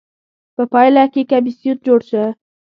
په 0.55 0.63
پایله 0.71 1.03
کې 1.13 1.21
کمېسیون 1.31 1.77
جوړ 1.87 1.99
شو. 2.09 2.23